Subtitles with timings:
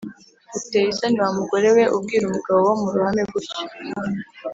[0.57, 3.61] Uteye isoni wa mugore we ubwira umugabo mu ruhame gutyo!